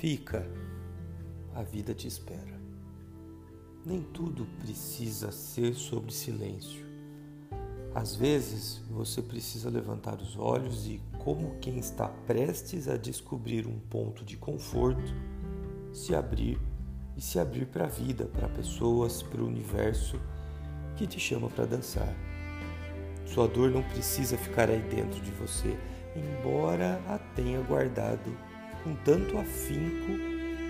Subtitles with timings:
[0.00, 0.46] Fica,
[1.56, 2.56] a vida te espera.
[3.84, 6.86] Nem tudo precisa ser sobre silêncio.
[7.92, 13.76] Às vezes você precisa levantar os olhos e, como quem está prestes a descobrir um
[13.90, 15.12] ponto de conforto,
[15.92, 16.60] se abrir
[17.16, 20.20] e se abrir para a vida, para pessoas, para o universo
[20.94, 22.14] que te chama para dançar.
[23.26, 25.76] Sua dor não precisa ficar aí dentro de você,
[26.14, 28.46] embora a tenha guardado
[28.84, 30.12] com tanto afinco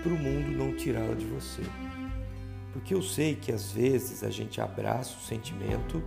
[0.01, 1.61] para o mundo não tirá-la de você.
[2.71, 6.01] Porque eu sei que às vezes a gente abraça o sentimento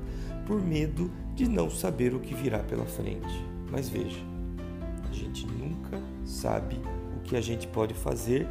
[0.47, 3.45] por medo de não saber o que virá pela frente.
[3.71, 4.21] Mas veja,
[5.11, 6.81] a gente nunca sabe
[7.17, 8.47] o que a gente pode fazer,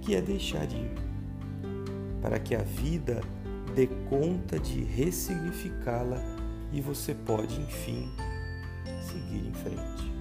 [0.00, 0.90] que é deixar ir,
[2.20, 3.20] para que a vida
[3.74, 6.22] dê conta de ressignificá-la
[6.72, 8.10] e você pode, enfim,
[9.00, 10.13] seguir em frente.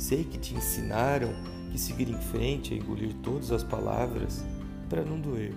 [0.00, 1.28] Sei que te ensinaram
[1.70, 4.42] que seguir em frente é engolir todas as palavras
[4.88, 5.52] para não doer.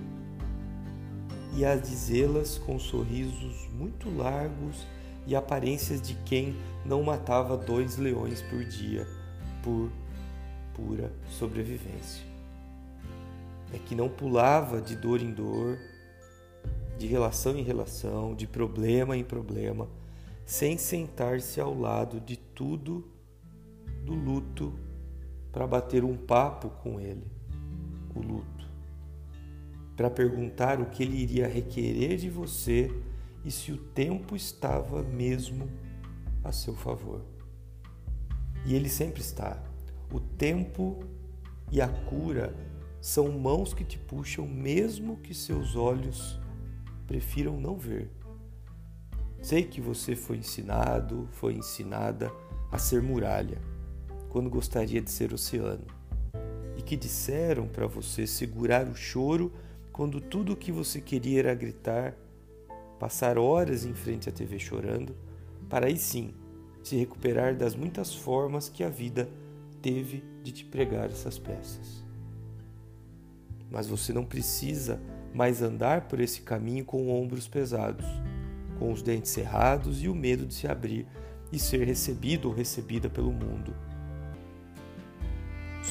[1.56, 4.86] E a dizê-las com sorrisos muito largos
[5.26, 9.08] e aparências de quem não matava dois leões por dia
[9.64, 9.90] por
[10.74, 12.26] pura sobrevivência.
[13.74, 15.80] É que não pulava de dor em dor,
[17.00, 19.88] de relação em relação, de problema em problema,
[20.46, 23.14] sem sentar-se ao lado de tudo
[24.04, 24.74] do luto
[25.52, 27.26] para bater um papo com ele,
[28.16, 28.68] o luto,
[29.96, 32.92] para perguntar o que ele iria requerer de você
[33.46, 35.70] e se o tempo estava mesmo
[36.44, 37.22] a seu favor.
[38.66, 39.62] E ele sempre está.
[40.12, 41.00] O tempo
[41.72, 42.56] e a cura
[43.00, 46.40] são mãos que te puxam, mesmo que seus olhos
[47.06, 48.10] prefiram não ver.
[49.42, 52.32] Sei que você foi ensinado, foi ensinada
[52.72, 53.73] a ser muralha
[54.34, 55.86] quando gostaria de ser oceano,
[56.76, 59.54] e que disseram para você segurar o choro
[59.92, 62.16] quando tudo o que você queria era gritar,
[63.00, 65.16] passar horas em frente à TV chorando,
[65.70, 66.34] para aí sim
[66.82, 69.30] se recuperar das muitas formas que a vida
[69.84, 72.04] teve de te pregar essas peças.
[73.70, 75.00] Mas você não precisa
[75.32, 78.06] mais andar por esse caminho com ombros pesados,
[78.80, 81.06] com os dentes cerrados e o medo de se abrir
[81.52, 83.76] e ser recebido ou recebida pelo mundo.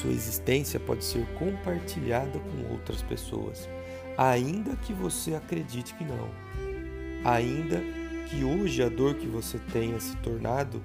[0.03, 3.69] Sua existência pode ser compartilhada com outras pessoas,
[4.17, 6.29] ainda que você acredite que não.
[7.23, 7.81] Ainda
[8.27, 10.83] que hoje a dor que você tenha se tornado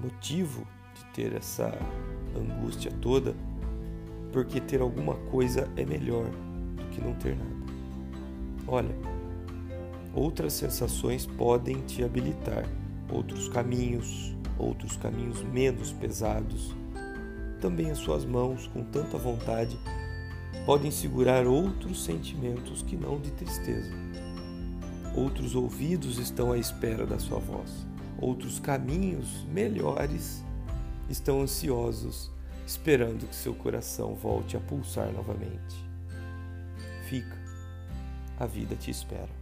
[0.00, 1.72] motivo de ter essa
[2.36, 3.32] angústia toda,
[4.32, 7.72] porque ter alguma coisa é melhor do que não ter nada.
[8.66, 8.94] Olha,
[10.12, 12.64] outras sensações podem te habilitar,
[13.08, 16.79] outros caminhos, outros caminhos menos pesados
[17.60, 19.78] também as suas mãos, com tanta vontade,
[20.64, 23.92] podem segurar outros sentimentos que não de tristeza.
[25.14, 27.86] Outros ouvidos estão à espera da sua voz.
[28.18, 30.44] Outros caminhos melhores
[31.08, 32.30] estão ansiosos,
[32.66, 35.84] esperando que seu coração volte a pulsar novamente.
[37.08, 37.36] Fica,
[38.38, 39.40] a vida te espera.